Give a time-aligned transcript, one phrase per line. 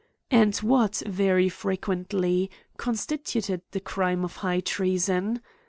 [0.31, 5.41] And what, very frequently, constituted the crime of high treason